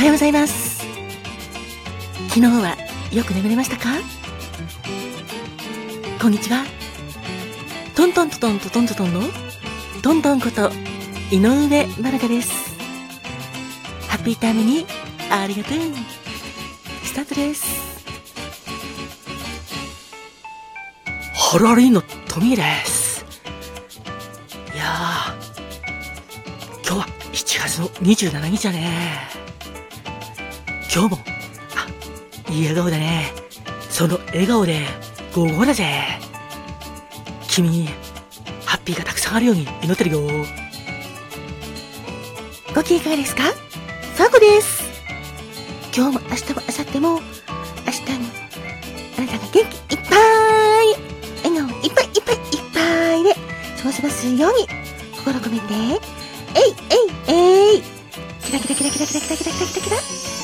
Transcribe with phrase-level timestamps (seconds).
[0.00, 0.80] はようございます。
[2.30, 2.74] 昨日は
[3.12, 3.90] よく眠れましたか？
[6.18, 6.64] こんにちは。
[7.94, 9.20] トントントントントントンの
[10.00, 10.70] トントンこと
[11.30, 12.50] 井上まなかです。
[14.08, 14.86] ハッピータイムに
[15.30, 15.78] ありがとう。
[17.04, 18.00] スタートです。
[21.34, 23.26] ハラリーのトミーです。
[24.74, 25.36] いや
[26.88, 29.28] 今日は7月の27日だね
[30.92, 31.18] 今日も。
[31.76, 31.86] あ
[32.50, 33.32] いい笑顔だね。
[33.88, 34.80] その笑顔で
[35.32, 35.88] 午後だぜ。
[37.48, 37.88] 君に
[38.64, 40.20] ハッピーがたくさんあるように祈ってるよ。
[42.74, 43.44] ご機嫌いかがですか？
[44.16, 44.82] ファコです。
[45.94, 47.22] 今日も明日も明後日も明日も
[49.16, 50.94] あなたが元気いっぱい
[51.44, 52.42] 笑顔いっぱいいっぱいいっ
[52.74, 54.66] ぱいで過ごせますように
[55.16, 55.74] 心込めて。
[56.54, 56.74] えい
[57.28, 57.82] えいえい。
[58.42, 60.39] キラキラキラキラキラキラキラキラキラ。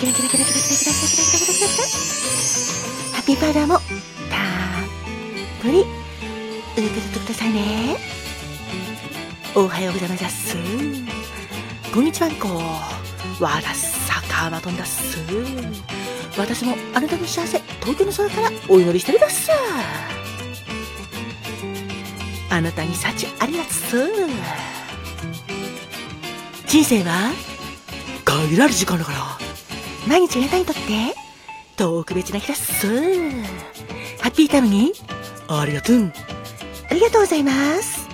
[0.00, 1.84] キラキラキラキラキラキラキラキラキラキラキラキラ
[3.12, 3.82] ハッピーパウダーもたっ
[5.60, 5.88] ぷり受
[6.74, 7.98] け取ってくださいね
[9.54, 10.56] おはようございます
[11.92, 12.48] こんにちはんこ
[13.44, 15.18] わださかまとんだっす
[16.38, 19.50] 私もあなたの幸せ東京の空からお祈りしてるだっす
[22.48, 23.70] あなたに幸ありがとう
[26.66, 27.32] 人生は
[28.24, 29.39] 限られる時間だから
[30.06, 30.80] 毎日あなたにとって
[31.76, 32.86] 特別な日だっす。
[32.86, 34.92] ハッピータイムに。
[35.48, 36.12] ありがとう
[36.90, 38.08] ありがとうございます。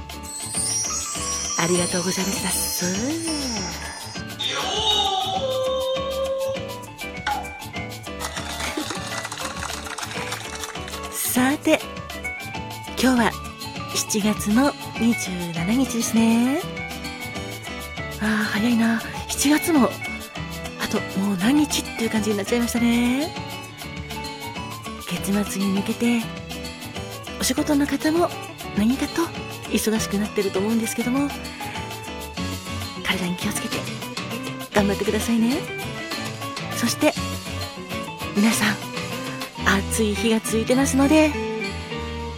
[1.59, 2.85] ありがとうございます
[11.35, 11.81] さて
[13.03, 13.31] 今日は
[13.95, 16.61] 7月の27日ですね。
[18.23, 19.01] ああ早いな。
[19.29, 20.06] 7月もあ
[20.99, 23.33] ともう何日っていう感じになっちゃいましたね。
[25.09, 26.23] 月末に向けて
[27.41, 28.29] お仕事の方も
[28.77, 29.23] 何かと
[29.71, 31.29] 忙しくなってると思うんですけども
[33.05, 33.77] 体に気をつけて
[34.73, 35.57] 頑張ってくださいね。
[36.77, 37.13] そして
[38.37, 38.77] 皆さん
[39.91, 41.31] 暑い日が続いてますので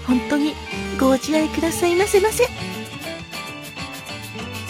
[0.06, 0.54] 本当に
[0.98, 2.44] ご自愛くださいませませ。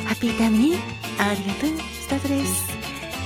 [0.04, 0.76] ハッピータイムに
[1.18, 1.70] ありがとう。
[2.00, 2.77] スタートです。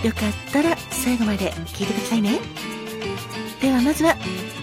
[0.02, 2.40] よかったら最後まで聞いてくださいね。
[3.60, 4.16] ではまずは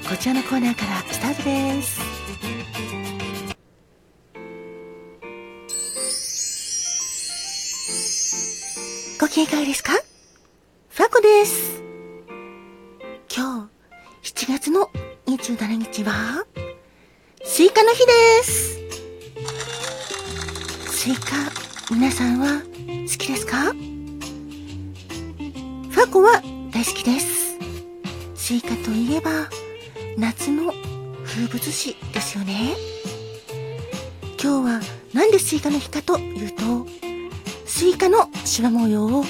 [0.10, 2.02] こちらのコーナーからスタートです。
[9.18, 9.94] ご機嫌いかがですか？
[10.90, 11.82] ファコです。
[13.34, 13.70] 今
[14.24, 14.90] 日7月の
[15.26, 16.46] 27日は
[17.46, 18.78] スイカの日です。
[20.90, 21.38] スイカ
[21.90, 23.74] 皆さんは好きですか？
[26.00, 27.58] ファコは大好きです。
[28.34, 29.32] スイカといえば
[30.18, 30.72] 夏の
[31.26, 32.78] 風物詩ですよね。
[34.42, 34.82] 今日は
[35.14, 36.88] なんでスイカの日かというと
[37.66, 39.26] スイカの縞模様を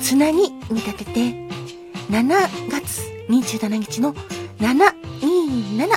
[0.00, 1.10] 綱に見立てて
[2.08, 4.14] 7月27日の
[4.58, 5.90] 727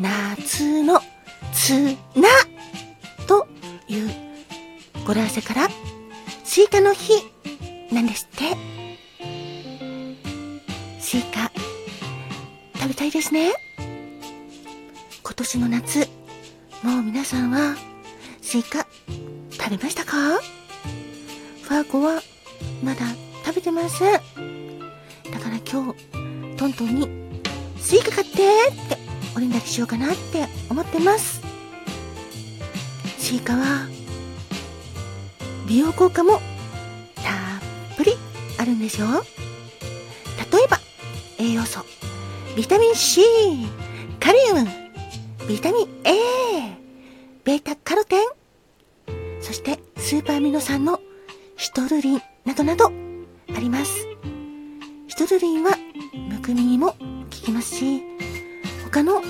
[0.00, 1.00] 夏の
[1.52, 1.96] 綱
[3.28, 3.46] と
[3.86, 4.10] いう
[5.06, 5.68] 語呂合わせから
[6.42, 7.29] スイカの日
[11.10, 11.50] スイカ
[12.76, 13.50] 食べたいですね。
[15.24, 16.08] 今年の夏
[16.84, 17.74] もう皆さんは
[18.40, 18.86] スイカ
[19.50, 20.38] 食べましたか？
[20.38, 22.20] ファーコは
[22.84, 23.00] まだ
[23.44, 24.12] 食べてません。
[24.12, 24.20] だ
[25.40, 27.08] から今日トントンに
[27.80, 28.36] スイカ買ってっ
[28.88, 28.96] て
[29.36, 31.40] お連絡しようかなって思ってます。
[33.18, 33.88] スイカは
[35.66, 36.42] 美容効果もたっ
[37.96, 38.12] ぷり
[38.60, 39.08] あるんですよ。
[41.40, 41.80] 栄養素。
[42.54, 43.22] ビタミン C
[44.20, 44.68] カリウム。
[45.48, 46.76] ビタミン A
[47.44, 48.28] ベータカロテン。
[49.40, 51.00] そしてスーパーアミノ酸の
[51.56, 52.92] シトルリンなどなど
[53.56, 54.06] あります。
[55.08, 55.70] シトルリンは
[56.28, 56.96] むくみにも効
[57.30, 58.02] きますし
[58.84, 59.22] 他の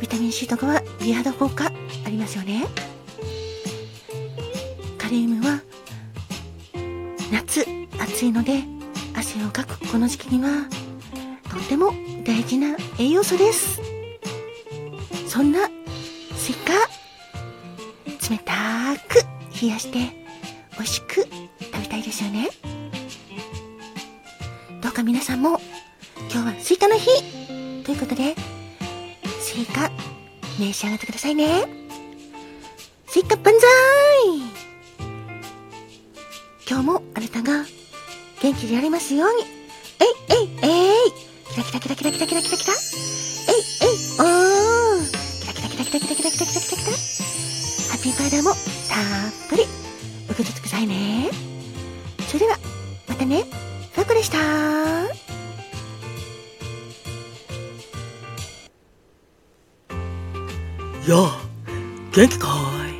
[0.00, 2.66] ビタミン C とかは美肌効果ありますよね。
[4.96, 5.60] カリウムは
[7.32, 7.66] 夏
[7.98, 8.62] 暑いので
[9.16, 10.68] 汗をかくこの時期には
[11.52, 11.92] とっても
[12.24, 13.78] 大事な栄養素です。
[15.28, 15.68] そんな
[16.34, 16.72] スイカ
[18.30, 19.22] 冷たく
[19.60, 19.98] 冷やして
[20.72, 21.28] 美味しく食
[21.82, 22.48] べたいですよね。
[24.80, 25.60] どうか皆さんも
[26.32, 27.06] 今日はスイカの日
[27.84, 28.34] ということで
[29.40, 29.90] スイカ
[30.58, 31.66] 召し上がってくださいね。
[33.08, 33.60] スイカ万歳！
[36.66, 37.66] 今日もあなたが
[38.40, 39.44] 元気でやりますように。
[40.00, 40.04] え
[40.34, 40.91] いえいえい。
[41.52, 45.04] キラキラキラキラキラキラキラキラえいえいおー
[45.42, 48.56] キラキラキラキラキラキラキラキラキラキラハッピーパウダーもたっ
[49.50, 49.64] ぷり
[50.30, 51.30] 受け取ってくださいね。
[52.26, 52.58] それでは、
[53.06, 53.44] またね。
[53.92, 54.40] ふうこでしたー
[61.06, 61.38] やあ、
[62.14, 62.48] 元気か
[62.88, 62.94] い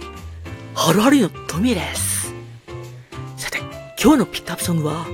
[0.75, 2.35] ハルハルのトミーです。
[3.39, 3.61] さて、
[3.99, 5.07] 今日のピックアップソングは、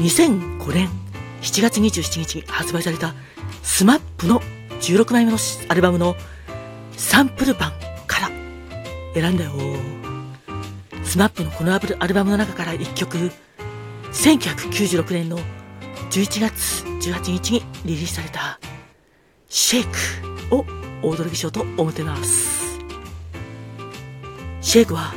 [0.00, 0.99] 2005年
[1.40, 3.14] 7月27日に発売された
[3.62, 4.40] SMAPの
[4.80, 5.38] 16枚目の
[5.68, 6.16] アルバムの
[6.96, 7.72] SAMPLE BANG
[8.06, 8.30] から
[9.14, 9.52] 選んだよ。
[11.02, 13.30] SMAPのこのアルバムの中から1曲、
[14.12, 15.38] 1996年の
[16.10, 18.60] 11月18日にリリースされた
[19.48, 20.64] SHAKE を
[21.02, 22.78] お届けしようと思っています。
[24.60, 25.14] SHAKE は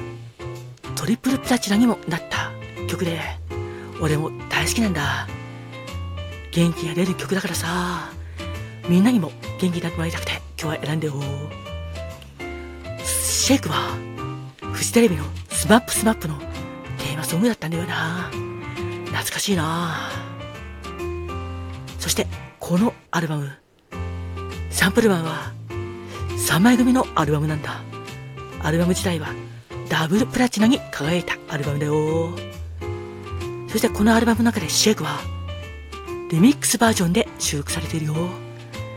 [0.96, 2.52] トリプルプラチナにもなった
[2.88, 3.20] 曲で、
[4.02, 5.28] 俺も大好きなんだ。
[6.54, 8.12] 元気が出る曲だからさ、
[8.88, 11.14] みんなにも元気になってもらいたくて今日は選んだよ。
[13.04, 13.98] シェイクは
[14.72, 16.38] フジテレビのスマップスマップの
[17.00, 18.30] テーマソングだったんだよな。
[19.06, 20.12] 懐かしいな。
[21.98, 22.28] そして
[22.60, 23.52] このアルバム。
[24.70, 25.52] SAMPLE BANG は
[26.38, 27.82] 3枚組のアルバムなんだ。
[28.62, 29.30] アルバム自体は
[29.90, 32.30] ダブルプラチナに輝いたアルバムだよ。
[33.70, 35.33] そしてこのアルバムの中で SHAKE は
[36.34, 38.16] リミックスバージョンで収録されているよ。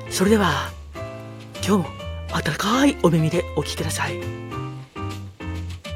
[0.09, 0.73] それでは
[1.57, 1.85] 今日も
[2.33, 4.15] 温かいお耳でお聴きください。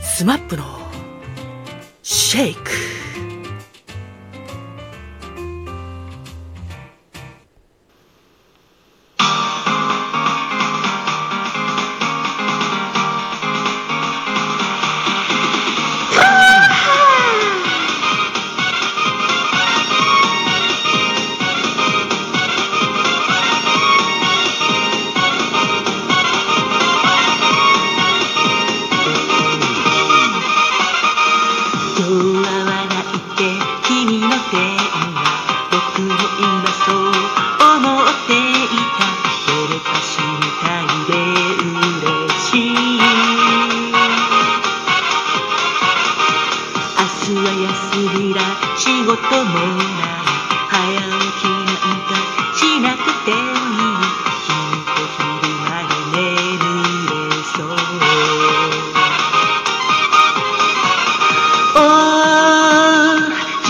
[0.02, 0.64] SMAPの
[2.02, 2.89] SHAKE。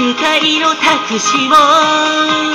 [0.00, 2.49] 次回のタクシーを。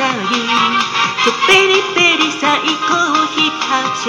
[0.00, 2.40] さりとペリペリ最
[2.88, 3.60] 高ひ立
[4.00, 4.08] ち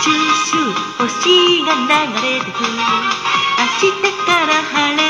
[0.00, 0.16] シュ
[0.46, 2.56] シュ星が流れてく。
[2.64, 5.09] 明日から晴れ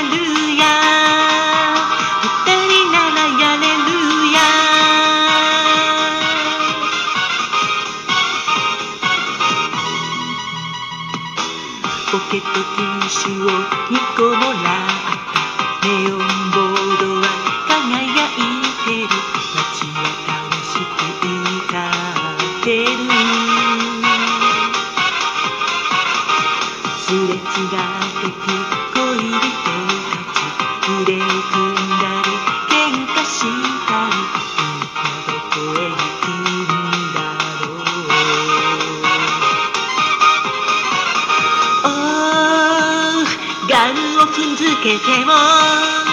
[43.70, 46.09] ガンを踏んづけても。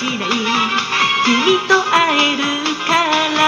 [0.00, 0.30] しない
[1.26, 2.42] 君と会える
[2.88, 3.04] か
[3.36, 3.40] ら。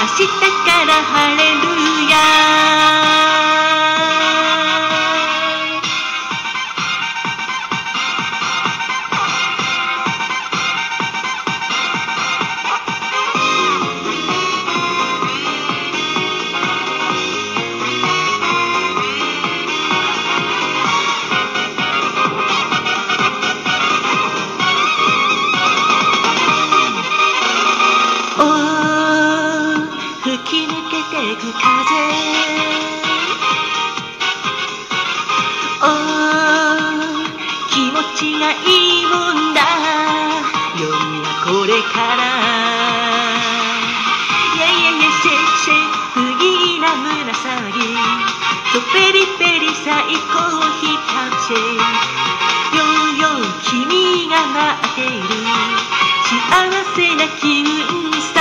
[0.00, 0.26] 明日
[0.66, 1.47] から晴れ
[38.48, 39.60] 持ちがいいもんだ。
[40.80, 42.24] 夜はこれから。
[44.54, 47.76] イェイイェイェイシェイシェイ不義な胸騒ぎ。
[48.72, 49.92] とペリペリ最
[50.32, 50.38] 高
[50.80, 51.76] ヒップハップシェイ
[52.76, 55.28] ようよう君が待っている。
[56.24, 56.36] 幸
[56.96, 57.68] せな気分
[58.32, 58.36] さ。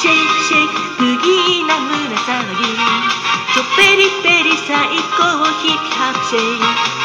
[0.00, 2.62] シェイクシェイク不義な胸騒ぎ。
[3.54, 4.70] とペリペリ最
[5.18, 6.38] 高ヒップハップシェ
[6.96, 6.99] イ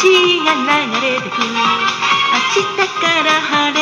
[0.00, 0.06] 星
[0.44, 0.60] が流
[1.08, 1.32] れてく。
[1.42, 1.50] 明
[2.62, 3.77] 日から晴れ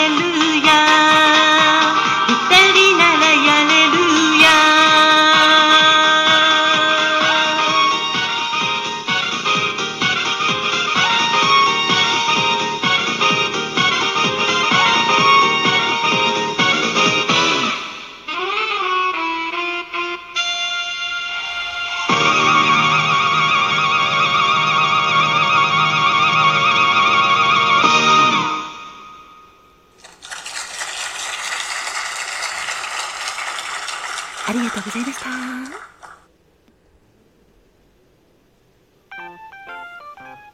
[34.49, 35.29] ありがとうございました。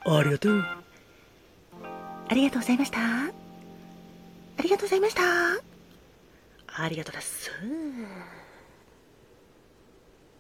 [0.05, 0.65] ありがとう。
[2.29, 2.99] ありがとうございました。
[2.99, 5.23] ありがとうございました。
[6.75, 7.51] ありがとうです。